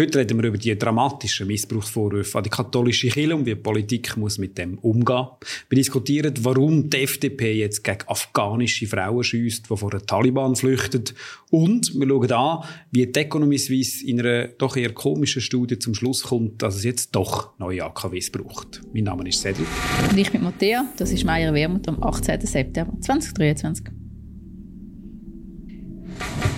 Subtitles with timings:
[0.00, 4.16] Heute reden wir über die dramatischen Missbrauchsvorwürfe an die katholische Kirche und wie die Politik
[4.16, 5.26] muss mit dem umgehen.
[5.68, 11.04] Wir diskutieren, warum die FDP jetzt gegen afghanische Frauen schießt, die vor den Taliban flüchten.
[11.50, 15.92] Und wir schauen an, wie die Economy Suisse in einer doch eher komischen Studie zum
[15.92, 18.80] Schluss kommt, dass es jetzt doch neue AKWs braucht.
[18.94, 19.66] Mein Name ist Cedric.
[20.10, 22.40] Und ich bin Matthäa, das ist Meier Wermut am 18.
[22.40, 23.84] September 2023.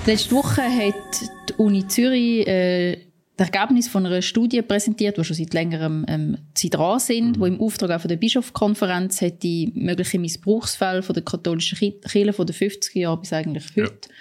[0.07, 0.95] Letzte Woche hat
[1.49, 3.12] die Uni Zürich äh,
[3.43, 6.39] das Ergebnis von einer Studie präsentiert, die schon seit längerem ähm,
[6.71, 7.41] dran sind, mhm.
[7.41, 12.33] wo im Auftrag auch von der Bischofskonferenz hat die möglichen Missbrauchsfälle von der katholischen Kirche
[12.33, 14.15] von den 50er Jahren bis eigentlich heute ja.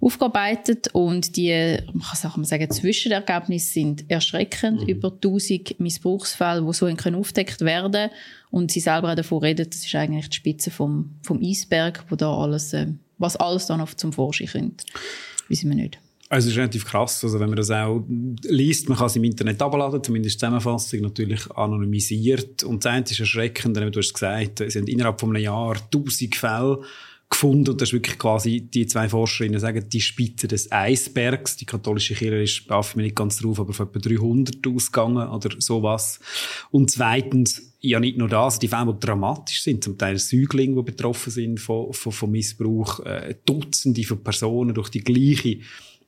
[0.00, 4.82] aufgearbeitet und die, man kann sagen, Zwischenergebnisse sind erschreckend.
[4.82, 4.88] Mhm.
[4.88, 8.10] Über 1000 Missbrauchsfälle, die so können aufdeckt werden
[8.50, 12.16] und sie selber auch davon reden, das ist eigentlich die Spitze vom, vom Eisberg, wo
[12.16, 14.84] da alles, äh, was alles dann noch zum Vorschein kommt.
[15.48, 15.98] Wissen wir nicht.
[16.34, 18.04] Also es ist relativ krass, also wenn man das auch
[18.42, 23.04] liest, man kann es im Internet abladen, zumindest die Zusammenfassung natürlich anonymisiert und das eine
[23.04, 26.80] ist erschreckend, du hast gesagt, es sind innerhalb von einem Jahr tausend Fälle
[27.30, 31.56] gefunden und das ist wirklich quasi, die zwei Forscherinnen sagen, die Spitze des Eisbergs.
[31.56, 35.50] Die katholische Kirche ist, darf mir nicht ganz drauf, aber von etwa 300 ausgegangen oder
[35.60, 36.18] sowas.
[36.70, 40.90] Und zweitens, ja nicht nur das, die Fälle, die dramatisch sind, zum Teil Säuglinge, die
[40.90, 45.58] betroffen sind von, von, von Missbrauch, äh, Dutzende von Personen durch die gleiche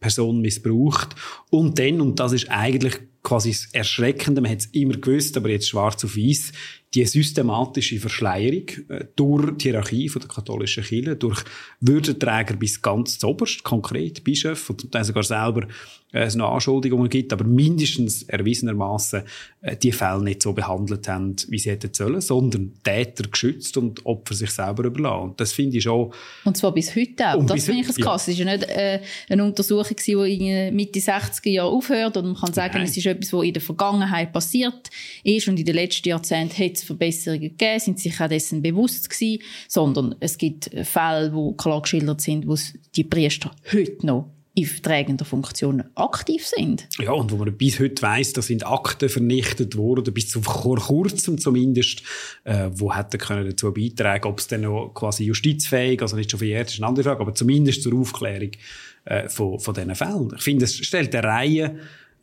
[0.06, 1.16] Person missbraucht.
[1.50, 5.50] Und dann, und das ist eigentlich quasi das Erschreckende, man hat es immer gewusst, aber
[5.50, 6.52] jetzt schwarz auf weiß,
[6.94, 11.42] die systematische Verschleierung äh, durch die Hierarchie von der katholischen Kirche, durch
[11.80, 15.66] Würdenträger bis ganz zoberst, konkret Bischöfe und dann sogar selber
[16.12, 19.22] äh, es noch Anschuldigungen gibt, aber mindestens erwiesenermaßen
[19.60, 24.06] äh, die Fälle nicht so behandelt haben, wie sie hätten sollen, sondern Täter geschützt und
[24.06, 25.30] Opfer sich selber überlassen.
[25.30, 26.12] Und das finde ich schon...
[26.44, 27.44] Und zwar bis heute auch.
[27.44, 28.26] Das finde ich das krass.
[28.26, 28.32] Ja.
[28.32, 32.36] Es war ja nicht äh, eine Untersuchung, die in Mitte 60er Jahre aufhört und man
[32.36, 32.84] kann sagen, Nein.
[32.84, 34.90] es ist etwas, was in der Vergangenheit passiert
[35.24, 39.10] ist und in den letzten Jahrzehnten hat es Verbesserungen gegeben, sind sich auch dessen bewusst
[39.10, 42.56] gewesen, sondern es gibt Fälle, die klar geschildert sind, wo
[42.94, 46.88] die Priester heute noch in tragender Funktion aktiv sind.
[46.98, 50.78] Ja, und wo man bis heute weiss, da sind Akten vernichtet worden, bis zu vor
[50.78, 52.02] kurzem zumindest,
[52.44, 56.38] äh, wo hätten können dazu beitragen, ob es dann noch quasi justizfähig, also nicht schon
[56.38, 58.52] verjährt, ist eine andere Frage, aber zumindest zur Aufklärung
[59.04, 60.32] äh, von, von diesen Fällen.
[60.34, 61.76] Ich finde, es stellt eine Reihe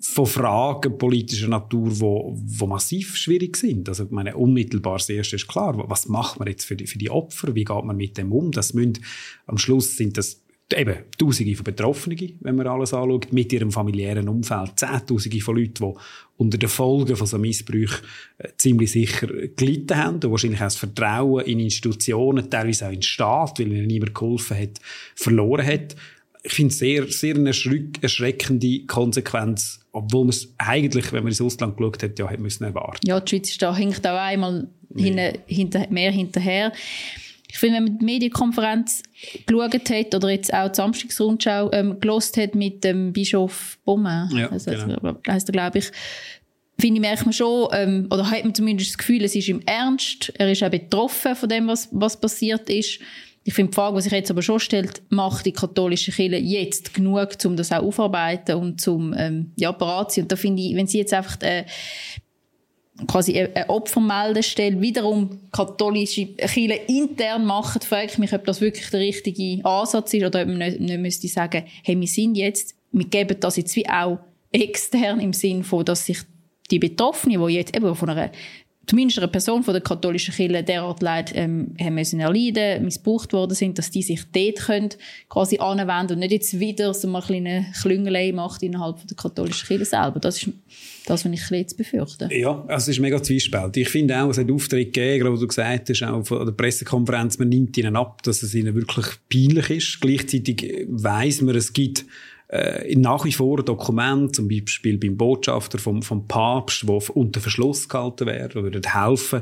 [0.05, 3.87] von Fragen politischer Natur, wo, wo massiv schwierig sind.
[3.87, 6.97] Also, ich meine, unmittelbar das erste ist klar, was macht man jetzt für die, für
[6.97, 7.55] die Opfer?
[7.55, 8.51] Wie geht man mit dem um?
[8.51, 8.99] Das müssen,
[9.47, 10.43] am Schluss sind das
[10.75, 15.85] eben Tausende von Betroffenen, wenn man alles anschaut, mit ihrem familiären Umfeld, Zehntausende von Leuten,
[15.85, 15.99] die
[16.37, 18.01] unter den Folgen von so Missbrauch
[18.39, 22.95] äh, ziemlich sicher gelitten haben und wahrscheinlich auch das Vertrauen in Institutionen, teilweise auch in
[22.95, 24.79] den Staat, weil ihnen niemand geholfen hat,
[25.15, 25.95] verloren hat.
[26.45, 31.41] Ich finde es sehr, sehr eine erschreckende Konsequenz, obwohl man es eigentlich, wenn man ins
[31.41, 33.07] Ausland geschaut hat, ja, hätte müssen erwarten.
[33.07, 35.33] Ja, die Schweiz ist da, hinkt auch einmal nee.
[35.45, 36.73] hinter, mehr hinterher.
[37.49, 39.03] Ich finde, wenn man die Medienkonferenz
[39.45, 44.49] geschaut hat oder jetzt auch die Samstagsrundschau ähm, gelost hat mit dem Bischof Bommer, ja,
[44.49, 45.17] also, genau.
[45.27, 45.91] heisst er, glaube ich,
[46.79, 49.61] finde ich, merkt man schon, ähm, oder hat man zumindest das Gefühl, es ist ihm
[49.67, 52.99] ernst, er ist auch betroffen von dem, was, was passiert ist.
[53.45, 56.93] Ich finde die Frage, die sich jetzt aber schon stellt, macht die katholische Kirche jetzt
[56.93, 60.23] genug, um das auch aufarbeiten und zum ähm, ja, bereit sein?
[60.23, 61.65] Und da finde ich, wenn sie jetzt einfach äh,
[63.07, 69.01] quasi eine Opfermeldestelle wiederum katholische Kirche intern machen, frage ich mich, ob das wirklich der
[69.01, 73.05] richtige Ansatz ist oder ob man nicht, nicht müsste sagen, hey, wir sind jetzt, wir
[73.05, 74.19] geben das jetzt wie auch
[74.51, 76.19] extern im Sinn von, dass sich
[76.71, 78.31] die Betroffenen, die jetzt eben von einer
[78.87, 83.55] zumindest eine Person von der katholischen Kirche derart Leid ähm, haben müssen erleiden, missbraucht worden
[83.55, 84.89] sind, dass die sich dort können
[85.29, 89.85] quasi anwenden und nicht jetzt wieder so eine kleine Klüngelei macht innerhalb der katholischen Kirche
[89.85, 90.19] selber.
[90.19, 90.53] Das ist
[91.05, 92.29] das, was ich jetzt befürchte.
[92.31, 93.83] Ja, also es ist mega zwiespältig.
[93.83, 97.39] Ich finde auch, es hat Auftritt gegeben, gerade du gesagt hast, auch von der Pressekonferenz,
[97.39, 100.01] man nimmt ihnen ab, dass es ihnen wirklich peinlich ist.
[100.01, 102.05] Gleichzeitig weiss man, es gibt
[102.53, 107.89] äh, nach wie vor Dokumente, zum Beispiel beim Botschafter vom, vom Papst, wo unter Verschluss
[107.89, 109.41] gehalten werden, oder helfen,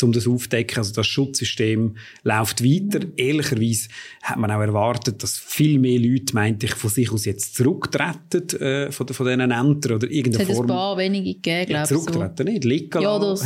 [0.00, 0.78] um das aufzudecken.
[0.78, 3.04] Also das Schutzsystem läuft weiter.
[3.16, 3.88] Ehrlicherweise
[4.22, 8.60] hat man auch erwartet, dass viel mehr Leute, meinte ich, von sich aus jetzt zurücktreten
[8.60, 10.54] äh, von, von diesen Ämtern oder irgendeine Form.
[10.54, 11.88] Es hat ein paar wenige gegeben, glaube ich.
[11.88, 12.44] Zurücktreten so.
[12.44, 12.64] nicht.
[12.64, 13.44] Liegen ja, das,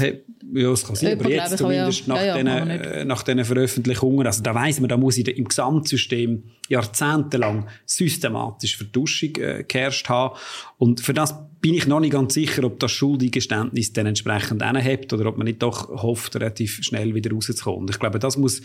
[0.52, 4.26] ja, das kann sein, aber jetzt zumindest nach, ja, ja, diesen, äh, nach diesen Veröffentlichungen.
[4.26, 10.36] Also da weiss man, da muss in, im Gesamtsystem jahrzehntelang systematisch Verduschung äh, geherrscht haben.
[10.78, 15.12] Und für das bin ich noch nicht ganz sicher, ob das Schuldigeständnis dann entsprechend hat
[15.12, 17.88] oder ob man nicht doch hofft, relativ schnell wieder rauszukommen.
[17.90, 18.62] Ich glaube, das muss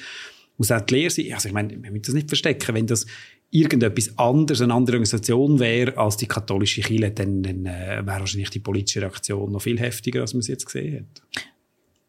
[0.58, 1.34] muss auch die Lehre sein.
[1.34, 2.76] Also ich meine, wir müssen das nicht verstecken.
[2.76, 3.06] Wenn das
[3.50, 8.52] irgendetwas anderes, eine andere Organisation wäre als die katholische Kirche, dann, dann äh, wäre wahrscheinlich
[8.52, 11.44] die politische Reaktion noch viel heftiger, als man es jetzt gesehen hat.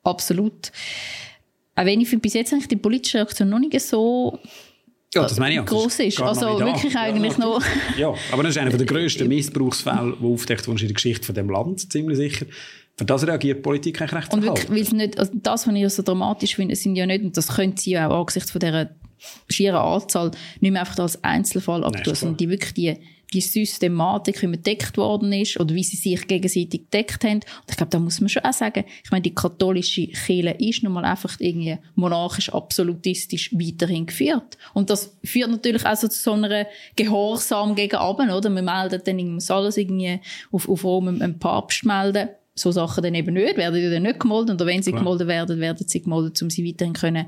[0.03, 0.73] Absolut.
[1.75, 4.39] Auch wenn ich bis jetzt eigentlich die politische Reaktion noch nicht so
[5.15, 5.67] ja, das meine ich auch.
[5.67, 6.21] groß ist.
[6.23, 7.63] Also wirklich eigentlich ja, noch.
[7.99, 11.51] ja, aber das ist einer der grössten Missbrauchsfälle, die aufdeckt in der Geschichte von dem
[11.51, 12.47] Land, ziemlich sicher.
[12.97, 15.75] Für das reagiert die Politik eigentlich recht Und wirklich, weil es nicht, also das, was
[15.75, 18.61] ich so dramatisch finde, sind ja nicht, und das können sie ja auch angesichts von
[18.61, 18.91] dieser
[19.49, 22.97] schieren Anzahl, nicht mehr einfach als Einzelfall abtun, sondern die wirklich die
[23.33, 27.37] die Systematik, wie man deckt worden ist oder wie sie sich gegenseitig deckt haben.
[27.37, 30.83] Und ich glaube, da muss man schon auch sagen, ich meine, die katholische Kirche ist
[30.83, 34.59] nun mal einfach irgendwie monarchisch, absolutistisch weiterhin geführt.
[34.75, 38.51] Und das führt natürlich auch so zu so einer Gehorsam gegen Abend, oder?
[38.51, 40.21] Man meldet dann, man muss alles irgendwie
[40.51, 44.57] auf, auf Rom einem Papst melden so Sachen dann eben nicht, werden dann nicht gemolden.
[44.57, 45.03] Oder wenn sie Klar.
[45.03, 47.27] gemolden werden, werden sie gemolden, um sie weiterhin können,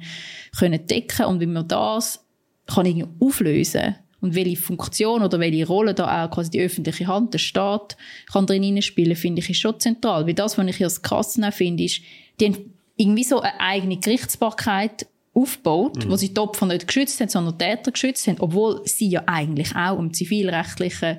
[0.59, 1.27] können decken.
[1.27, 2.25] Und wie man das
[2.67, 7.35] kann irgendwie auflösen und welche Funktion oder welche Rolle da auch quasi die öffentliche Hand,
[7.35, 7.99] der Staat,
[8.33, 10.27] kann drin spielen, finde ich, ist schon zentral.
[10.27, 12.01] Weil das, was ich hier als Kassen finde, ist,
[12.41, 16.11] die haben irgendwie so eine eigene Gerichtsbarkeit aufgebaut, mhm.
[16.11, 19.77] wo sie die Opfer nicht geschützt haben, sondern Täter geschützt haben, obwohl sie ja eigentlich
[19.77, 21.19] auch im zivilrechtlichen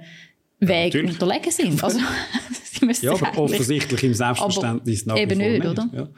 [0.59, 1.83] Weg ja, unterlegen sind.
[1.83, 1.99] Also,
[2.63, 5.89] sie müssen ja, aber offensichtlich im Selbstverständnis nach eben nicht, oder?
[5.93, 6.09] Ja.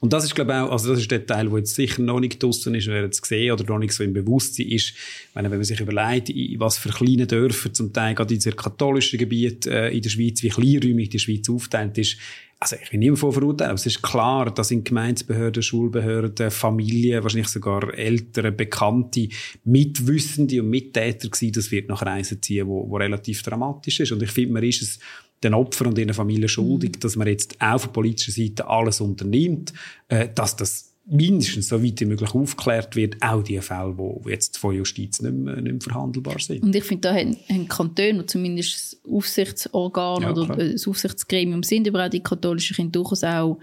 [0.00, 2.20] Und das ist, glaube ich, auch, also das ist der Teil, der jetzt sicher noch
[2.20, 4.94] nicht draussen ist, wer es gesehen oder noch nicht so im Bewusstsein ist.
[5.34, 9.18] Meine, wenn man sich überlegt, was für kleine Dörfer zum Teil gerade in diesem katholischen
[9.18, 12.16] Gebiet äh, in der Schweiz, wie kleinräumig die Schweiz aufteilt ist,
[12.62, 17.22] also ich will niemand von verurteilen, aber es ist klar, dass in Gemeindebehörden, Schulbehörden, Familien,
[17.22, 19.28] wahrscheinlich sogar Eltern, Bekannte,
[19.64, 24.12] Mitwissende und Mittäter gewesen, das wird nach Reisen ziehen, wo, wo relativ dramatisch ist.
[24.12, 24.98] Und ich finde, man ist es
[25.42, 27.00] den Opfern und ihren Familien schuldig, mhm.
[27.00, 29.72] dass man jetzt auch von politischer Seite alles unternimmt,
[30.08, 34.58] äh, dass das mindestens so weit wie möglich aufgeklärt wird, auch die Fälle, die jetzt
[34.58, 36.62] von Justiz nicht mehr, nicht mehr verhandelbar sind.
[36.62, 40.56] Und ich finde, da haben, haben Kantone, zumindest das Aufsichtsorgan ja, oder klar.
[40.56, 43.58] das Aufsichtsgremium sind über die katholischen Kinder durchaus auch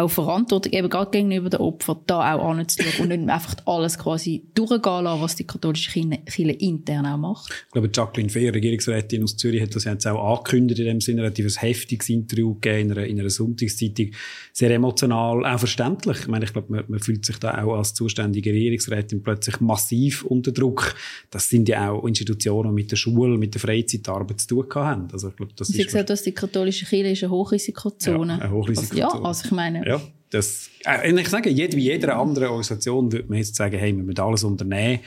[0.00, 4.44] auch Verantwortung eben gerade gegenüber den Opfern da auch anzuschauen und nicht einfach alles quasi
[4.54, 7.52] durchgehen lassen, was die katholische Kirche intern auch macht.
[7.66, 11.22] Ich glaube, Jacqueline Fehr, Regierungsrätin aus Zürich, hat das jetzt auch angekündigt in dem Sinne,
[11.22, 14.10] relativ ein heftiges Interview gegeben in einer, in einer Sonntagszeitung.
[14.52, 16.20] Sehr emotional, auch verständlich.
[16.20, 20.24] Ich meine, ich glaube, man, man fühlt sich da auch als zuständige Regierungsrätin plötzlich massiv
[20.24, 20.94] unter Druck.
[21.30, 25.08] Das sind ja auch Institutionen, die mit der Schule, mit der Freizeitarbeit zu tun haben.
[25.12, 25.86] Also ich glaube, das Sie ist...
[25.86, 28.34] Gesagt, dass die katholische Kirche ist eine Hochrisikozone.
[28.34, 29.04] Ja, eine Hochrisikozone.
[29.04, 30.00] Also, ja, also ich meine, ja,
[30.30, 34.02] das, äh, ich sage, jede, wie jeder andere Organisation würde man jetzt sagen, hey, wir
[34.02, 35.00] müssen alles unternehmen.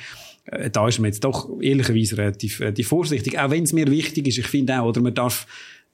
[0.45, 3.39] Äh, da ist man jetzt doch ehrlicherweise relativ, relativ vorsichtig.
[3.39, 5.48] Auch wenn es mir wichtig ist, ich finde auch, oder man darf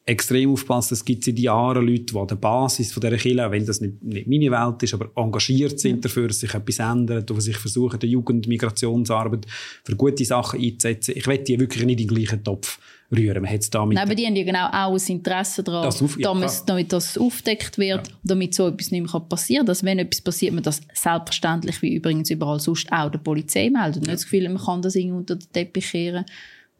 [0.05, 3.65] extrem aufpassen, es gibt seit Jahren Leute, die an der Basis von dieser Kirche, wenn
[3.65, 7.41] das nicht, nicht meine Welt ist, aber engagiert sind dafür, dass sich etwas ändert, die
[7.41, 9.45] sich versuchen, die Jugendmigrationsarbeit
[9.83, 11.13] für gute Sachen einzusetzen.
[11.15, 12.79] Ich will die wirklich nicht in den gleichen Topf
[13.11, 13.43] rühren.
[13.43, 16.33] Man da Nein, aber die haben ja genau auch ein Interesse daran, das auf, ja,
[16.33, 18.13] damit, damit, das aufdeckt wird, ja.
[18.23, 19.65] damit so etwas nicht mehr passieren kann.
[19.67, 24.03] Dass, wenn etwas passiert, man das selbstverständlich, wie übrigens überall sonst, auch der Polizei meldet.
[24.03, 26.25] Nicht das Gefühl, man kann das irgendwie unter den Teppich kehren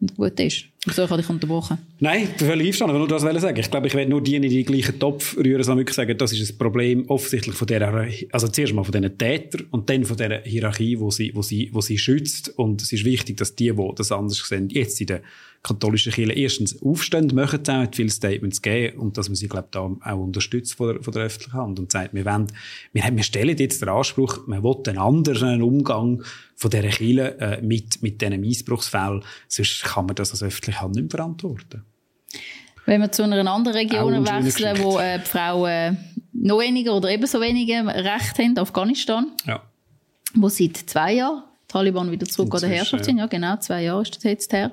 [0.01, 0.65] und gut ist.
[0.87, 1.77] So kann ich unterbrochen.
[1.99, 2.95] Nein, völlig einverstanden.
[2.95, 3.59] Ich nur das sagen.
[3.59, 6.33] Ich glaube, ich werde nur die in den gleichen Topf rühren, sondern wirklich sagen, das
[6.33, 10.17] ist ein Problem offensichtlich von der, also zuerst mal von diesen Tätern und dann von
[10.17, 12.49] dieser Hierarchie, wo sie, wo sie, wo sie schützt.
[12.57, 15.21] Und es ist wichtig, dass die, die das anders sehen, jetzt in der
[15.63, 19.67] katholischen Kirche erstens aufstehen, möchten auch mit vielen Statements geben und dass man sie, glaube
[19.67, 22.47] ich, da auch unterstützt von der, von der öffentlichen Hand und sagt, wir wollen,
[22.93, 26.23] wir, wir stellen jetzt den Anspruch, man will einen anderen Umgang
[26.55, 30.95] von dieser Kirche äh, mit, mit diesen Missbrauchsfällen, sonst kann man das als öffentliche Hand
[30.95, 31.83] nicht verantworten.
[32.85, 35.97] Wenn wir zu einer anderen Region wechseln, wo äh, die Frauen
[36.33, 39.61] noch weniger oder ebenso weniger Recht haben, Afghanistan, ja.
[40.33, 43.19] wo seit zwei Jahren Taliban wieder zurück an der Herrschaft sind.
[43.19, 44.71] Ja, genau, zwei Jahre ist das jetzt her.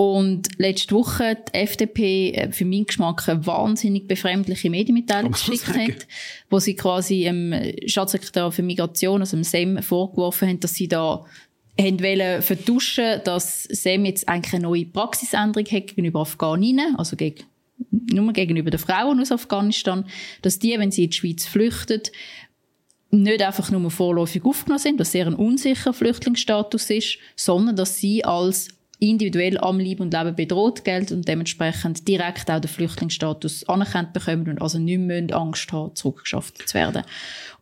[0.00, 6.06] Und letzte Woche die FDP äh, für meinen Geschmack eine wahnsinnig befremdliche Medienmitteilung geschickt hat,
[6.48, 7.52] wo sie quasi dem
[7.84, 11.26] Staatssekretär für Migration, also dem SEM, vorgeworfen haben, dass sie da
[11.78, 17.44] haben wollen vertuschen, dass SEM jetzt eigentlich eine neue Praxisänderung hat gegenüber Afghaninnen, also gegen,
[17.90, 20.06] nur gegenüber den Frauen aus Afghanistan,
[20.40, 22.00] dass die, wenn sie in die Schweiz flüchten,
[23.10, 28.24] nicht einfach nur vorläufig aufgenommen sind, dass sehr ein unsicherer Flüchtlingsstatus ist, sondern dass sie
[28.24, 28.68] als
[29.00, 34.48] individuell am Leben und Leben bedroht gelten und dementsprechend direkt auch den Flüchtlingsstatus anerkannt bekommen
[34.48, 37.02] und also nicht mehr Angst haben, zurückgeschafft zu werden.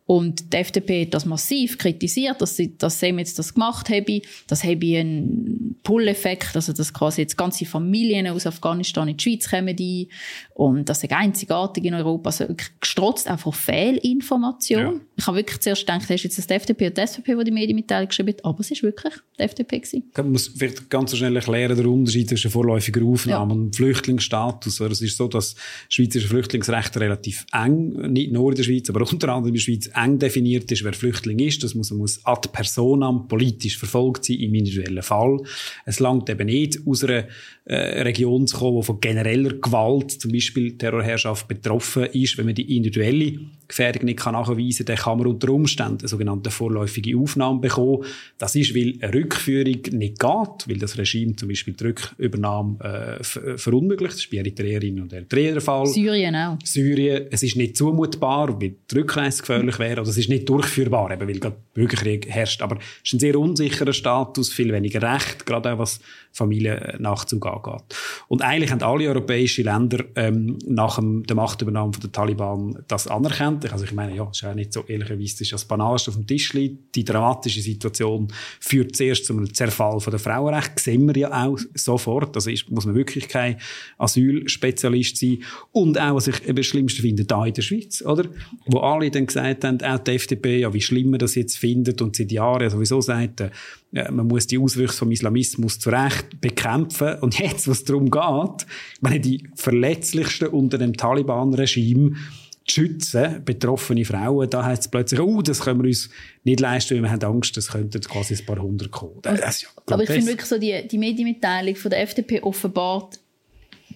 [0.09, 4.21] Und die FDP hat das massiv kritisiert, dass sie, dass sie jetzt das gemacht haben.
[4.47, 9.47] Das habe einen Pull-Effekt, also dass quasi jetzt ganze Familien aus Afghanistan in die Schweiz
[9.47, 10.09] kommen die
[10.55, 12.47] und das ist einzigartig in Europa, also
[12.81, 14.81] gestrotzt von Fehlinformation.
[14.81, 14.93] Ja.
[15.15, 17.51] Ich habe wirklich zuerst gedacht, das ist jetzt das FDP und die SVP, die die
[17.51, 20.11] Medienmitteilung geschrieben hat, aber es ist wirklich die FDP gewesen.
[20.17, 23.59] Man muss vielleicht ganz schnell erklären, der Unterschied zwischen vorläufiger Aufnahme ja.
[23.59, 24.79] und Flüchtlingsstatus.
[24.81, 29.01] Es ist so, dass das Schweizerische Flüchtlingsrecht relativ eng, nicht nur in der Schweiz, aber
[29.01, 31.63] unter anderem in der Schweiz eng definiert ist, wer Flüchtling ist.
[31.63, 35.39] Das muss, muss ad personam politisch verfolgt sein im individuellen Fall.
[35.85, 37.27] Es langt eben nicht aus einer
[37.65, 42.37] äh, Region zu kommen, die von genereller Gewalt, zum Beispiel Terrorherrschaft, betroffen ist.
[42.37, 43.39] Wenn man die individuelle
[43.69, 48.03] Gefährdung nicht kann nachweisen kann, dann kann man unter Umständen eine sogenannte vorläufige Aufnahme bekommen.
[48.37, 53.23] Das ist, weil eine Rückführung nicht geht, weil das Regime zum Beispiel die Rückübernahme äh,
[53.57, 54.15] verunmöglicht.
[54.15, 55.85] Das ist bei Eritreerinnen und Eritreer der Fall.
[55.85, 56.57] Syrien auch.
[56.63, 57.27] Syrien.
[57.29, 60.01] Es ist nicht zumutbar, weil die Rückreise gefährlich wäre.
[60.01, 62.61] Oder es ist nicht durchführbar, eben, weil gerade Bürgerkrieg herrscht.
[62.63, 65.99] Aber es ist ein sehr unsicherer Status, viel weniger Recht, gerade auch was
[66.31, 67.83] Familiennachzug angeht.
[68.27, 73.71] Und eigentlich haben alle europäischen Länder ähm, nach dem, der Machtübernahme der Taliban das anerkannt.
[73.71, 76.27] Also ich meine, ja, ist ja nicht so ehrlicherweise, das ist das Banalste auf dem
[76.27, 76.95] Tisch liegt.
[76.95, 78.27] Die dramatische Situation
[78.59, 80.71] führt zuerst zum Zerfall von der Frauenrechte.
[80.75, 82.35] Das sehen wir ja auch sofort.
[82.35, 83.57] Also ist, muss man wirklich kein
[83.97, 85.43] Asylspezialist sein.
[85.71, 88.25] Und auch, was ich eben das Schlimmste finde, da in der Schweiz, oder?
[88.65, 92.01] Wo alle dann gesagt haben, auch die FDP, ja, wie schlimm man das jetzt findet
[92.01, 93.49] und seit Jahren sowieso sagt, äh,
[93.91, 97.15] man muss die Auswüchse vom Islamismus zu Recht bekämpfen.
[97.21, 98.67] Und jetzt, was darum geht,
[99.01, 105.41] meine, die verletzlichsten unter dem Taliban-Regime zu schützen, betroffene Frauen, da heißt es plötzlich, oh,
[105.41, 106.09] das können wir uns
[106.43, 109.19] nicht leisten, weil wir haben Angst, das könnten quasi ein paar hundert kommen.
[109.21, 113.19] Das ja aber ich finde wirklich so, die, die Medienmitteilung von der FDP offenbart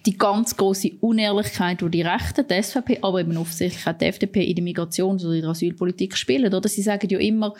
[0.06, 4.44] die ganz große Unehrlichkeit, die die Rechten, die SVP, aber eben offensichtlich auch die FDP
[4.44, 6.52] in der Migrations- oder in der Asylpolitik spielen.
[6.52, 6.68] Oder?
[6.68, 7.54] Sie sagen ja immer,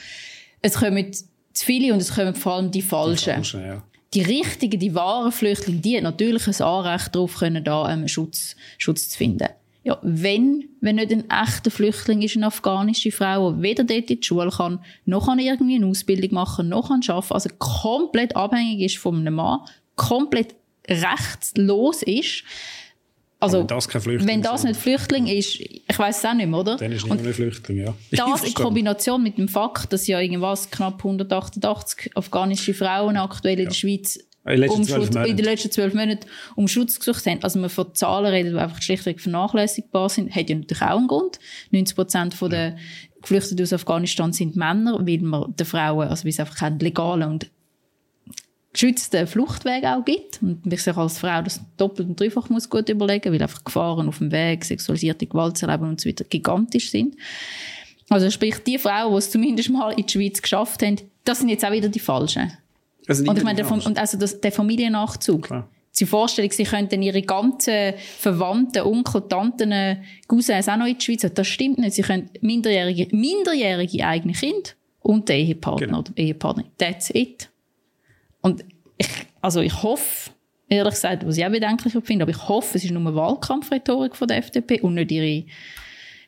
[0.60, 1.10] es kommen
[1.54, 3.30] zu viele und es kommen vor allem die Falschen.
[3.30, 3.82] Die, Falschen, ja.
[4.12, 8.56] die richtigen, die wahren Flüchtlinge, die haben natürlich ein Anrecht darauf, können, da ähm, Schutz,
[8.76, 9.48] Schutz zu finden.
[9.84, 14.20] Ja, wenn, wenn nicht ein echter Flüchtling ist, eine afghanische Frau, die weder dort in
[14.20, 18.80] die Schule kann, noch kann irgendwie eine Ausbildung machen, noch kann arbeiten, also komplett abhängig
[18.80, 19.60] ist von einem Mann,
[19.94, 20.54] komplett
[20.88, 22.44] rechtslos ist,
[23.44, 26.48] also, wenn das, kein Flüchtling wenn das nicht Flüchtling ist, ich weiß es auch nicht
[26.48, 26.76] mehr, oder?
[26.76, 27.94] Dann ist nicht mehr Flüchtling, ja.
[28.10, 33.64] Das in Kombination mit dem Fakt, dass ja irgendwas knapp 188 afghanische Frauen aktuell in
[33.64, 33.68] ja.
[33.70, 37.42] der Schweiz in, um Schutz, in den letzten zwölf Monaten um Schutz gesucht haben.
[37.42, 41.08] Also man von Zahlen reden, die einfach schlichtweg vernachlässigbar sind, hat ja natürlich auch einen
[41.08, 41.38] Grund.
[41.70, 42.76] 90 Prozent der
[43.22, 47.30] Geflüchteten aus Afghanistan sind Männer, weil man den Frauen, also weil es einfach keinen legalen
[47.30, 47.50] und
[48.74, 50.42] geschützten Fluchtweg auch gibt.
[50.42, 54.08] Und ich sich als Frau das doppelt und dreifach muss gut überlegen, weil einfach Gefahren
[54.08, 57.16] auf dem Weg, sexualisierte Gewalt erleben und so weiter gigantisch sind.
[58.10, 61.48] Also sprich, die Frauen, die es zumindest mal in die Schweiz geschafft haben, das sind
[61.48, 62.52] jetzt auch wieder die Falschen.
[63.08, 65.46] Also und ich meine, der, und also das, der Familiennachzug.
[65.46, 65.68] Klar.
[65.98, 71.30] Die Vorstellung, sie könnten ihre ganzen Verwandten, Onkel, Tanten, Cousins auch noch in die Schweiz,
[71.32, 71.94] das stimmt nicht.
[71.94, 75.98] Sie können minderjährige, minderjährige eigene Kinder und den Ehepartner genau.
[76.00, 76.70] oder Ehepartnerin.
[76.78, 77.48] That's it.
[78.44, 78.62] Und
[78.98, 79.08] ich,
[79.40, 80.30] also ich hoffe,
[80.68, 84.14] ehrlich gesagt, was ich auch bedenklich finde, aber ich hoffe, es ist nur eine Wahlkampfrhetorik
[84.14, 85.46] von der FDP und nicht ihre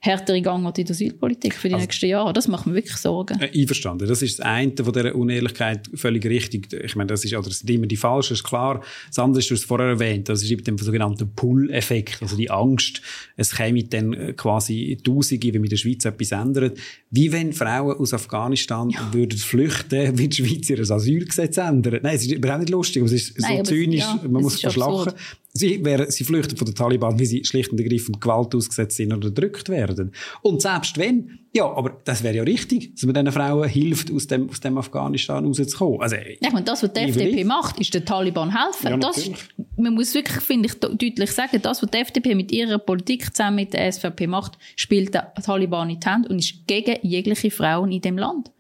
[0.01, 2.33] härtere Gangart in der Asylpolitik für die also, nächsten Jahre.
[2.33, 3.41] Das macht mir wirklich Sorgen.
[3.41, 4.09] Äh, einverstanden.
[4.09, 6.73] Das ist das eine von dieser Unehrlichkeit völlig richtig.
[6.73, 8.83] Ich meine, das ist, oder das sind immer die falschen, ist klar.
[9.09, 12.37] Das andere ist, du hast es vorher erwähnt, das ist eben der sogenannte Pull-Effekt, also
[12.37, 13.01] die Angst,
[13.37, 16.79] es käme dann äh, quasi Tausende, wenn mit der Schweiz etwas ändert.
[17.11, 19.13] Wie wenn Frauen aus Afghanistan ja.
[19.13, 22.03] würden flüchten, wenn die Schweiz ihr Asylgesetz ändert.
[22.03, 24.61] Nein, es ist überhaupt nicht lustig, aber es ist Nein, so zynisch, ja, man muss
[24.61, 25.13] fast lachen.
[25.57, 29.13] Sie, wären, sie flüchten von den Taliban, wie sie schlicht und ergreifend Gewalt ausgesetzt sind
[29.13, 30.13] oder erdrückt werden.
[30.43, 34.27] Und selbst wenn, ja, aber das wäre ja richtig, dass man diesen Frauen hilft, aus
[34.27, 36.01] dem, aus dem Afghanistan rauszukommen.
[36.01, 38.89] Also, ja, und das, was die FDP macht, ist den Taliban helfen.
[38.89, 39.31] Ja, das,
[39.77, 43.57] man muss wirklich, finde ich, deutlich sagen, das, was die FDP mit ihrer Politik zusammen
[43.57, 47.91] mit der SVP macht, spielt der Taliban in die Hand und ist gegen jegliche Frauen
[47.93, 48.51] in dem Land.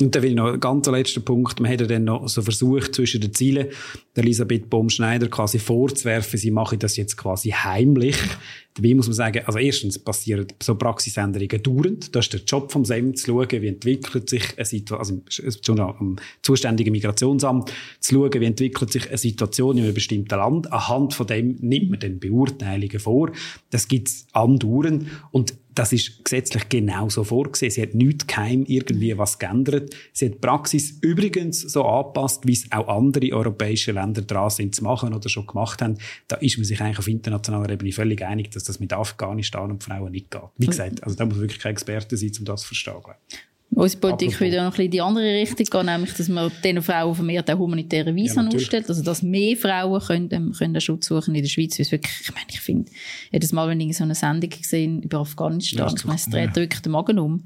[0.00, 1.60] Und dann will ich noch einen ganz letzten Punkt.
[1.60, 3.68] Man hätte dann noch so versucht, zwischen den Zielen
[4.14, 8.16] Elisabeth Baum-Schneider quasi vorzuwerfen, sie mache das jetzt quasi heimlich.
[8.74, 12.14] Dabei muss man sagen, also erstens passieren so Praxisänderungen dauernd.
[12.14, 15.38] Das ist der Job vom SEM, zu schauen, wie entwickelt sich eine Situation,
[15.78, 20.72] also am zuständigen Migrationsamt, zu schauen, wie entwickelt sich eine Situation in einem bestimmten Land.
[20.72, 23.30] Anhand von dem nimmt man dann Beurteilungen vor.
[23.70, 25.06] Das gibt's andauernd.
[25.30, 27.70] Und das ist gesetzlich genauso vorgesehen.
[27.70, 29.83] Sie hat nichts geheim irgendwie was geändert.
[29.84, 30.10] Gefordert.
[30.12, 34.74] Sie hat die Praxis übrigens so angepasst, wie es auch andere europäische Länder dran sind
[34.74, 35.98] zu machen oder schon gemacht haben.
[36.28, 39.82] Da ist man sich eigentlich auf internationaler Ebene völlig einig, dass das mit Afghanistan und
[39.82, 40.42] Frauen nicht geht.
[40.56, 42.94] Wie gesagt, also da muss wirklich kein Experte sein, um das zu verstehen.
[43.74, 46.82] Unsere Politik wieder noch ein bisschen in die andere Richtung gehen, nämlich, dass man diesen
[46.82, 51.06] Frauen vermehrt auch humanitäre Visa ja, ausstellt, also dass mehr Frauen können, ähm, können Schutz
[51.06, 51.78] suchen in der Schweiz.
[51.78, 52.90] Weil wirklich, ich meine, ich finde,
[53.32, 56.56] jedes Mal, wenn ich so eine Sendung gesehen über Afghanistan, ja, ich meine, es dreht
[56.56, 56.80] ja.
[56.80, 57.44] den Magen um,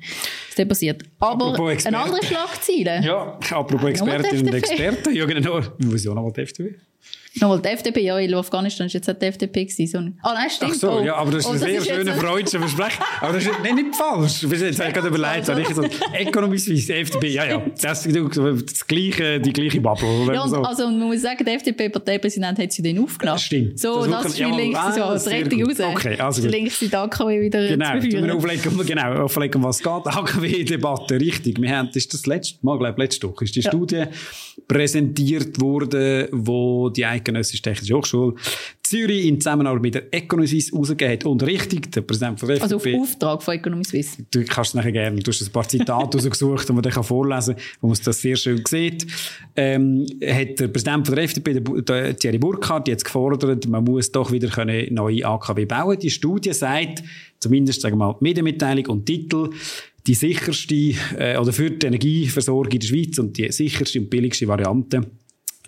[0.48, 1.02] was da passiert.
[1.18, 3.00] Aber eine andere Schlagzeile.
[3.04, 6.76] Ja, apropos Expertinnen und Experten, ja genau, wo ist ja noch mal die FDP?
[7.40, 9.64] Nochmal die FDP, ja, in Afghanistan war jetzt auch die FDP.
[9.64, 10.18] Gewesen.
[10.22, 10.72] Ah, nein, stimmt.
[10.74, 11.02] Ach so, oh.
[11.02, 13.02] ja, aber das ist oh, ein sehr schöner freudscher Versprechen.
[13.20, 14.42] Aber das ist nicht, nicht falsch.
[14.42, 15.82] Jetzt habe ich gerade überlegt, habe ich so,
[16.58, 20.34] Suisse, FDP, ja, ja, das, das gleiche, die gleiche Bubble.
[20.34, 20.62] Ja, und, so.
[20.62, 23.38] also, man muss sagen, der FDP-Parteipräsident hat sie dann aufgenommen.
[23.38, 23.78] Stimmt.
[23.78, 25.80] So, das, das ist ja, links, so, als Rettung raus.
[25.80, 26.50] Okay, also gut.
[26.50, 28.30] Links die AKW wieder genau, zu führen.
[28.30, 29.88] Auflegen, genau, auflegen, was geht.
[30.06, 31.60] AKW-Debatte, richtig.
[31.60, 33.70] Wir haben, das ist das letzte Mal, glaube ich, letzte Woche, ist die ja.
[33.70, 34.04] Studie
[34.66, 38.34] präsentiert worden, wo die Eidgenössische Technische Hochschule
[38.88, 42.56] Zürich in Zusammenarbeit mit der Economy Suisse rausgegeben hat und richtig, der Präsident von der
[42.56, 42.94] FDP.
[42.94, 44.24] Also auf Auftrag von Economy Suisse.
[44.30, 47.54] Du kannst es nachher gerne, du hast ein paar Zitate rausgesucht, die man dann vorlesen
[47.54, 49.06] kann, wo man das sehr schön sieht.
[49.56, 54.32] Ähm, hat der Präsident von der FDP, der, Thierry Burkhardt, jetzt gefordert, man muss doch
[54.32, 55.98] wieder können neue AKW bauen.
[55.98, 57.02] Die Studie sagt,
[57.40, 59.50] zumindest sagen wir mal Medienmitteilung und Titel,
[60.06, 64.48] die sicherste, äh, oder für die Energieversorgung in der Schweiz und die sicherste und billigste
[64.48, 65.02] Variante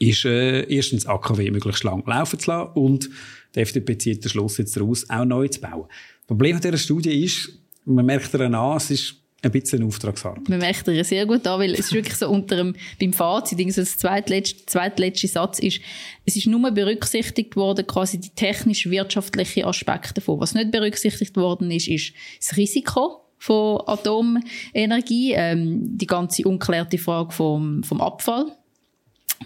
[0.01, 3.11] ist äh, erstens AKW möglichst lang laufen zu lassen und
[3.55, 5.87] die FDP zieht den Schluss jetzt daraus, auch neu zu bauen.
[5.89, 7.51] Das Problem an dieser Studie ist,
[7.85, 10.49] man merkt daran an, es ist ein bisschen Auftragsarbeit.
[10.49, 13.59] Man merkt ihr sehr gut an, weil es ist wirklich so unter dem, beim Fazit,
[13.59, 15.81] also das zweitletzte, zweitletzte Satz ist,
[16.25, 20.41] es ist nur berücksichtigt worden, quasi die technisch-wirtschaftlichen Aspekte davon.
[20.41, 27.33] Was nicht berücksichtigt worden ist, ist das Risiko von Atomenergie, ähm, die ganze unklärte Frage
[27.33, 28.53] vom, vom Abfall,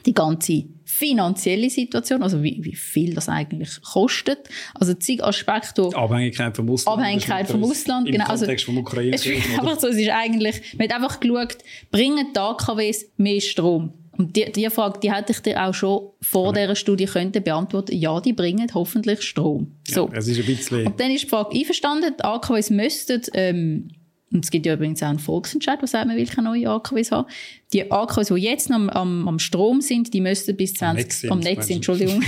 [0.06, 4.48] die ganze finanzielle Situation, also wie, wie viel das eigentlich kostet.
[4.74, 5.90] Also zig Aspekte.
[5.94, 6.98] Abhängigkeit vom Ausland.
[6.98, 8.26] Abhängigkeit vom Ausland, genau.
[8.26, 9.14] Also, vom Ukraine.
[9.14, 11.58] Es ist einfach so, es ist eigentlich, man hat einfach geschaut,
[11.90, 13.92] bringen die AKWs mehr Strom?
[14.16, 16.62] Und die, die Frage, die hätte ich dir auch schon vor ja.
[16.62, 17.96] dieser Studie könnte beantworten.
[17.96, 19.74] Ja, die bringen hoffentlich Strom.
[19.88, 20.08] So.
[20.12, 20.86] Ja, es ist ein bisschen...
[20.86, 23.88] Und dann ist die Frage einverstanden, die AKWs müssten, ähm,
[24.34, 27.12] und es gibt ja übrigens auch einen Volksentscheid, der sagt, man will keine neuen AKWs
[27.12, 27.28] haben.
[27.72, 30.96] Die AKWs, die jetzt noch am, am, am Strom sind, die müssten bis 20, am
[30.96, 32.22] Netz sind, am Netz sind Entschuldigung,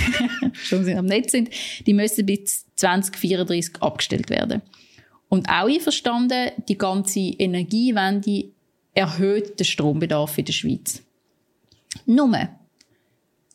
[0.97, 1.49] am Netz sind,
[1.85, 4.61] die müssten bis 2034 abgestellt werden.
[5.27, 8.45] Und auch einverstanden, die ganze Energiewende
[8.93, 11.03] erhöht den Strombedarf in der Schweiz.
[12.05, 12.31] Nur,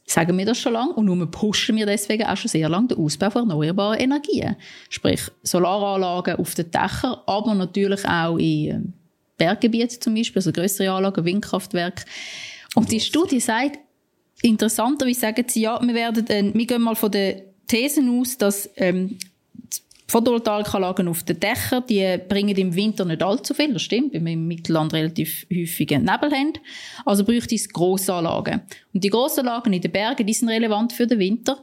[0.04, 2.98] sagen wir das schon lange und nur pushen wir deswegen auch schon sehr lange den
[2.98, 4.56] Ausbau von erneuerbaren Energien.
[4.88, 8.92] Sprich Solaranlagen auf den Dächern, aber natürlich auch in ähm,
[9.38, 12.04] Berggebieten zum Beispiel, also größere Anlagen, Windkraftwerke.
[12.74, 13.78] Und die Studie sagt,
[14.42, 18.68] interessanterweise sagen sie, ja, wir werden, äh, wir gehen mal von der Thesen aus, dass
[18.76, 19.18] ähm,
[20.12, 24.32] Photovoltaikanlagen auf den Dächern, die bringen im Winter nicht allzu viel, das stimmt, weil wir
[24.32, 26.52] im Mittelland relativ häufige Nebel haben.
[27.06, 28.60] Also bräuchte es Grossanlagen.
[28.92, 31.62] Und die Grossanlagen in den Bergen, die sind relevant für den Winter.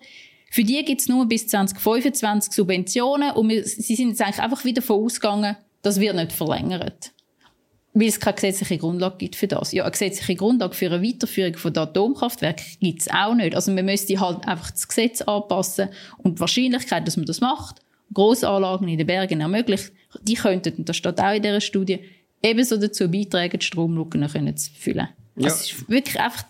[0.49, 4.65] Für die gibt es nur bis 2025 Subventionen und wir, sie sind jetzt eigentlich einfach
[4.65, 7.11] wieder davon ausgegangen, das wird nicht verlängert.
[7.93, 9.73] Weil es keine gesetzliche Grundlage gibt für das.
[9.73, 13.53] Ja, eine gesetzliche Grundlage für eine Weiterführung von Atomkraftwerken gibt es auch nicht.
[13.53, 17.83] Also man müsste halt einfach das Gesetz anpassen und die Wahrscheinlichkeit, dass man das macht,
[18.13, 19.91] Grossanlagen in den Bergen ermöglicht,
[20.21, 21.99] die könnten, und das steht auch in dieser Studie,
[22.41, 25.09] ebenso dazu beitragen, die Stromlücken zu füllen.
[25.35, 25.43] Ja.
[25.43, 26.45] Das ist wirklich einfach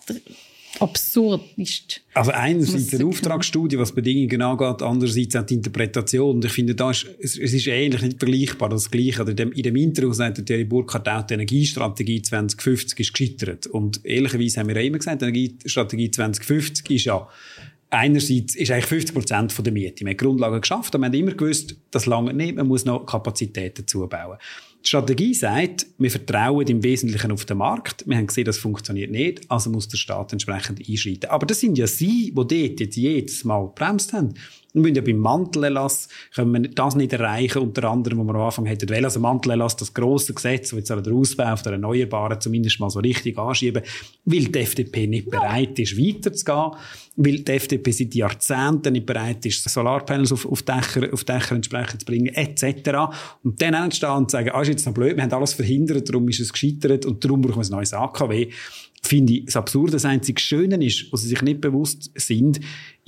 [0.79, 1.41] absurd.
[1.57, 6.35] Ist, also einerseits eine Auftragsstudie, was Bedingungen angeht, andererseits auch die Interpretation.
[6.35, 8.69] Und ich finde, da ist, es, es ist ähnlich nicht vergleichbar.
[8.69, 9.23] Das Gleiche.
[9.23, 13.67] in dem, in dem Interview sagt der Thierry Burkhardt auch, die Energiestrategie 2050 ist gescheitert.
[13.67, 17.27] Und ehrlicherweise haben wir immer gesagt, die Energiestrategie 2050 ist ja
[17.89, 20.05] einerseits ist eigentlich 50 Prozent der Miete.
[20.05, 23.05] Wir haben Grundlagen geschafft, aber wir haben immer gewusst, das lange nicht, man muss noch
[23.05, 24.37] Kapazitäten zubauen.
[24.81, 28.07] Die Strategie sagt, wir vertrauen im Wesentlichen auf den Markt.
[28.07, 31.29] Wir haben gesehen, das funktioniert nicht, also muss der Staat entsprechend einschreiten.
[31.29, 34.35] Aber das sind ja Sie, die dort jetzt jedes Mal gebremst haben.
[34.71, 38.41] Wir müssen ja beim Mantelerlass können wir das nicht erreichen, unter anderem, wo wir am
[38.41, 39.03] Anfang hätten wollen.
[39.03, 42.99] Also Mantelerlass, das grosse Gesetz, das jetzt der Ausbau auf der Erneuerbaren zumindest mal so
[42.99, 43.83] richtig anschieben,
[44.25, 46.71] weil die FDP nicht bereit ist, weiterzugehen,
[47.15, 52.01] weil die FDP seit Jahrzehnten nicht bereit ist, Solarpanels auf, auf, Dächer, auf Dächer entsprechend
[52.01, 53.11] zu bringen, etc.
[53.43, 56.27] Und dann entstehen und sagen, ah, ist jetzt noch blöd, wir haben alles verhindert, darum
[56.29, 58.49] ist es gescheitert und darum brauchen wir ein neues AKW.
[59.01, 62.59] finde ich, das Absurde, das einzige Schöne ist, was sie sich nicht bewusst sind,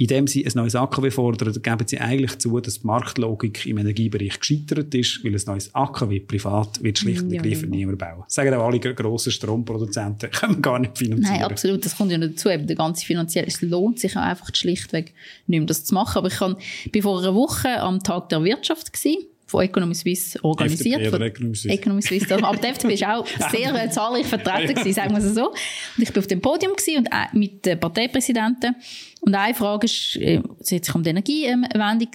[0.01, 4.39] indem sie ein neues AKW fordern, geben sie eigentlich zu, dass die Marktlogik im Energiebereich
[4.39, 8.23] gescheitert ist, weil ein neues AKW privat wird schlicht und ergreifend ja, niemand bauen.
[8.27, 11.39] Sagen auch alle grossen Stromproduzenten, können wir gar nicht finanzieren.
[11.39, 12.49] Nein, absolut, das kommt ja noch dazu.
[12.49, 15.13] Eben der ganze finanzielle, es lohnt sich auch einfach schlichtweg
[15.47, 16.17] nicht mehr, das zu machen.
[16.17, 16.55] Aber ich kann,
[16.91, 21.01] bin vor einer Woche am Tag der Wirtschaft gewesen, von Economy Suisse organisiert.
[21.01, 21.73] FDP Economy Suisse.
[21.73, 22.43] Economy Suisse.
[22.43, 25.49] Aber die FDP war auch sehr äh, zahlreich vertreten, gewesen, sagen wir es so.
[25.49, 25.57] Und
[25.97, 28.75] ich war auf dem Podium und äh, mit den Parteipräsidenten.
[29.19, 32.07] Und eine Frage ist, äh, sie hat sich um die Energiewende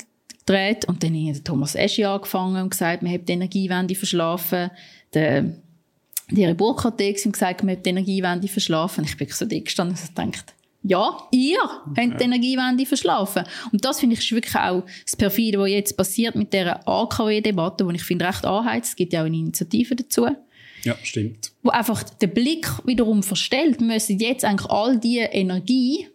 [0.47, 0.87] gedreht.
[0.87, 4.71] Und dann hat Thomas Eschi angefangen und gesagt, man hat die Energiewende verschlafen.
[5.13, 5.45] Der,
[6.31, 9.05] die Burkhardt und gesagt, man hat die Energiewende verschlafen.
[9.05, 10.55] Ich bin so dick gestanden und gedacht,
[10.87, 13.45] ja, ihr habt die Energiewende verschlafen.
[13.73, 17.85] Und das finde ich ist wirklich auch das Perfide, was jetzt passiert mit dieser AKW-Debatte,
[17.85, 18.91] die ich finde recht anheizt.
[18.91, 20.29] Es gibt ja auch eine Initiative dazu.
[20.85, 21.51] Ja, stimmt.
[21.63, 26.09] Wo einfach den Blick wiederum verstellt, wir müssen jetzt eigentlich all die Energie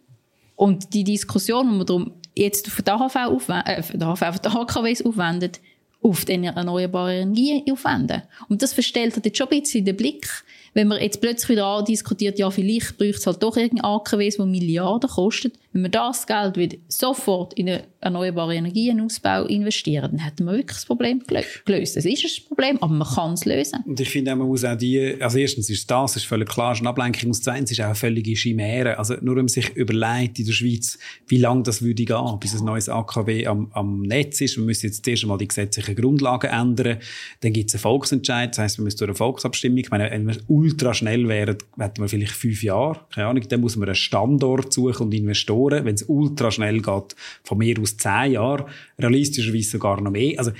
[0.56, 4.18] und die Diskussion, die wir darum jetzt für die AHV, aufwenden, äh, für die, AHV,
[4.18, 5.60] für die AKWs aufwendet,
[6.00, 8.22] auf die erneuerbare Energie aufwenden.
[8.48, 10.26] Und das verstellt halt jetzt schon ein bisschen den Blick
[10.74, 14.46] wenn man jetzt plötzlich wieder diskutiert, ja, vielleicht bräuchte es halt doch irgendein AKWs, das
[14.46, 15.54] Milliarden kostet.
[15.72, 20.76] Wenn wir das Geld wieder sofort in einen erneuerbaren Energienausbau investieren, dann hätten wir wirklich
[20.76, 21.22] das Problem
[21.64, 21.96] gelöst.
[21.96, 23.80] Es ist ein Problem, aber man kann es lösen.
[23.86, 26.80] Und ich finde, man muss auch die, also erstens ist das, ist völlig klar, ist
[26.80, 28.98] eine Ablenkung, und zweitens ist auch eine völlige Chimäre.
[28.98, 32.64] Also nur man sich überlegt in der Schweiz, wie lange das würde gehen, bis ein
[32.64, 34.56] neues AKW am, am Netz ist.
[34.56, 36.98] Wir müssen jetzt zuerst einmal die gesetzlichen Grundlagen ändern.
[37.40, 40.26] Dann gibt es einen Volksentscheid, das heisst, wir müssen durch eine Volksabstimmung, ich meine, wenn
[40.26, 43.94] wir ultra schnell wären, hätten wir vielleicht fünf Jahre, keine Ahnung, dann muss man einen
[43.94, 45.14] Standort suchen und
[45.62, 48.66] Investoren, wenn es ultra schnell geht, von mir aus zehn Jahre,
[48.98, 50.38] realistischerweise sogar noch mehr.
[50.38, 50.52] Also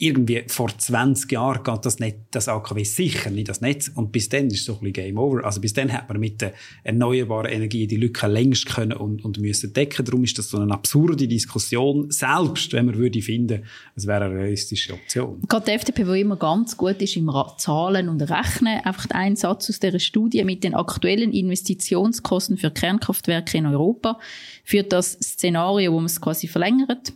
[0.00, 4.30] irgendwie vor 20 Jahren geht das, nicht, das AKW sicher nicht das Netz und bis
[4.30, 5.44] dann ist es so ein bisschen Game Over.
[5.44, 9.38] Also bis dann hat man mit der erneuerbaren Energie die Lücke längst können und, und
[9.38, 10.04] müssen decken.
[10.06, 14.34] Darum ist das so eine absurde Diskussion, selbst wenn man würde finden, es wäre eine
[14.34, 15.42] realistische Option.
[15.46, 19.68] Gerade die FDP, die immer ganz gut ist im Zahlen und Rechnen, einfach ein Satz
[19.68, 24.18] aus dieser Studie mit den aktuellen Investitionskosten für Kernkraftwerke in Europa
[24.64, 27.12] führt das Szenario, wo man es quasi verlängert,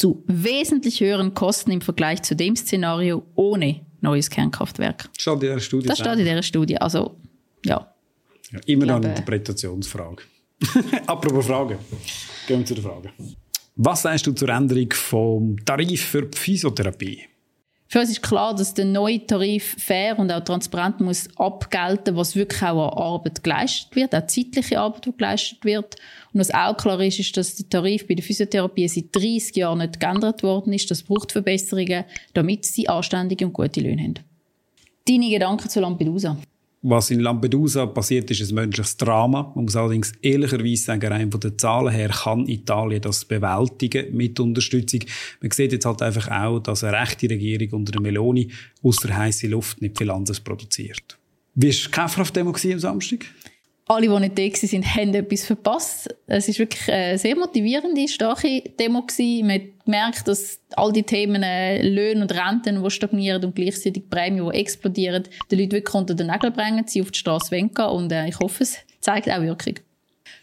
[0.00, 5.10] zu wesentlich höheren Kosten im Vergleich zu dem Szenario ohne neues Kernkraftwerk.
[5.12, 5.88] Das steht in dieser Studie.
[5.88, 6.78] Das steht in dieser Studie.
[6.78, 7.16] Also,
[7.66, 7.94] ja.
[8.50, 10.22] ja immer noch eine Interpretationsfrage.
[11.06, 11.76] Apropos Fragen.
[12.46, 13.10] Gehen wir zu den Fragen.
[13.76, 17.20] Was sagst du zur Änderung vom Tarif für Physiotherapie?
[17.92, 22.36] Für uns ist klar, dass der neue Tarif fair und auch transparent muss abgelten, was
[22.36, 25.96] wirklich auch an Arbeit geleistet wird, auch zeitliche Arbeit, die geleistet wird.
[26.32, 29.78] Und was auch klar ist, ist, dass der Tarif bei der Physiotherapie seit 30 Jahren
[29.78, 30.88] nicht geändert worden ist.
[30.88, 34.14] Das braucht Verbesserungen, damit sie anständige und gute Löhne haben.
[35.08, 36.36] Deine Gedanken zu Lampedusa?
[36.82, 39.52] Was in Lampedusa passiert, ist ein menschliches Drama.
[39.54, 44.40] Man muss allerdings ehrlicherweise sagen, rein von den Zahlen her kann Italien das bewältigen mit
[44.40, 45.00] Unterstützung.
[45.42, 48.50] Man sieht jetzt halt einfach auch, dass eine rechte Regierung unter Meloni
[48.82, 51.18] aus der heißen Luft nicht viel anderes produziert.
[51.54, 53.26] Wie war Käferhaft-Demo am Samstag?
[53.90, 56.14] alle, die nicht da waren, haben etwas verpasst.
[56.26, 59.02] Es war wirklich eine sehr motivierende, starke Demo.
[59.02, 59.74] Gewesen.
[59.90, 64.58] Gemerkt, dass all die Themen äh, Löhne und Renten, die stagnieren und gleichzeitig Prämien, die
[64.58, 68.28] explodieren, die Leute wirklich unter den Nägeln bringen, sie auf die Straße wenken und äh,
[68.28, 69.74] ich hoffe, es zeigt auch Wirkung.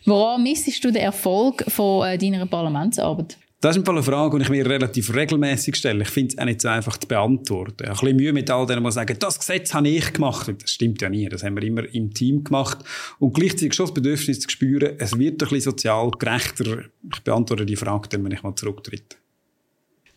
[0.05, 3.37] Woran missest du den Erfolg von äh, deiner Parlamentsarbeit?
[3.59, 6.03] Das ist eine Frage, die ich mir relativ regelmäßig stelle.
[6.03, 7.85] Ich finde es auch nicht so einfach zu beantworten.
[7.85, 10.53] Ein bisschen Mühe mit all denen, die sagen, das Gesetz habe ich gemacht.
[10.61, 11.27] Das stimmt ja nie.
[11.27, 12.77] Das haben wir immer im Team gemacht.
[13.17, 16.83] Und gleichzeitig schon das Bedürfnis zu spüren, es wird ein bisschen sozial gerechter.
[17.11, 19.17] Ich beantworte die Frage dann, wenn ich mal zurücktritt.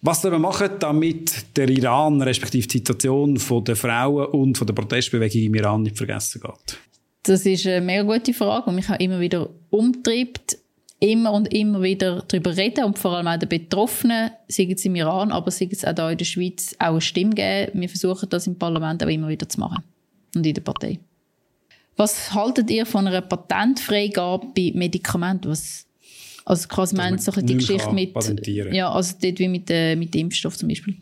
[0.03, 4.75] Was sollen wir machen, damit der Iran, respektive die Situation der Frauen und von der
[4.75, 6.79] Protestbewegung im Iran nicht vergessen geht?
[7.25, 10.57] Das ist eine mega gute Frage, die mich auch immer wieder umtreibt
[11.01, 14.95] immer und immer wieder darüber reden und vor allem auch den Betroffenen, sei es im
[14.95, 17.81] Iran, aber sei es auch hier in der Schweiz, auch eine Stimme geben.
[17.81, 19.83] Wir versuchen das im Parlament auch immer wieder zu machen
[20.35, 21.01] und in der Partei.
[21.97, 25.51] Was haltet ihr von einer Patentfreigabe bei Medikamenten?
[25.51, 25.87] Was,
[26.45, 28.15] also quasi meint so die Geschichte mit,
[28.47, 30.97] ja, also dort wie mit, äh, mit Impfstoff zum Beispiel.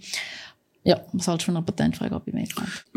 [0.85, 2.45] Ja, was halt schon eine Patentfreigabe bei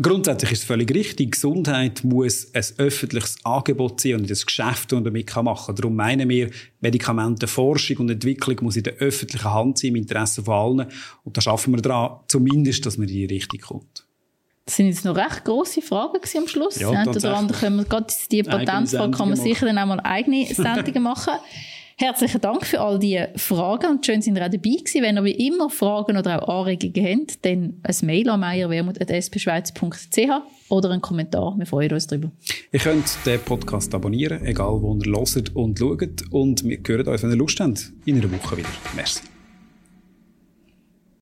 [0.02, 1.34] Grundsätzlich ist es völlig richtig.
[1.34, 5.76] Gesundheit muss ein öffentliches Angebot sein und das Geschäft, das damit machen kann.
[5.76, 10.80] Darum meinen wir, Medikamentenforschung und Entwicklung muss in der öffentlichen Hand sein, im Interesse von
[10.80, 10.88] allen.
[11.26, 14.06] Und da schaffen wir daran, zumindest, dass man in die Richtung kommt.
[14.66, 16.80] Das sind jetzt noch recht grosse Fragen am Schluss.
[16.80, 20.46] Ja, oder andere können wir gerade die Patentfrage kann man sicher dann auch mal eigene
[20.54, 21.34] Sendungen machen.
[21.98, 25.02] Herzlichen Dank für all diese Fragen und schön sind ihr auch dabei gewesen.
[25.02, 30.90] Wenn ihr wie immer Fragen oder auch Anregungen habt, dann ein Mail an meierwermut.spschweiz.ch oder
[30.90, 31.56] einen Kommentar.
[31.58, 32.32] Wir freuen uns darüber.
[32.72, 36.32] Ihr könnt den Podcast abonnieren, egal wo ihr hört und schaut.
[36.32, 38.70] Und wir hören euch, wenn ihr Lust habt, in einer Woche wieder.
[38.96, 39.31] Merci.